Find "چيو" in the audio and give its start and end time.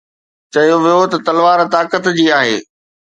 0.53-0.77